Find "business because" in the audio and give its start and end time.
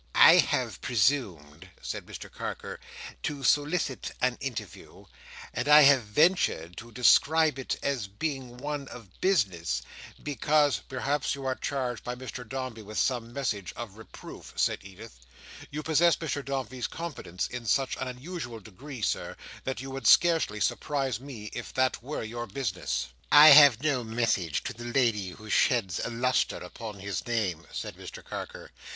9.21-10.79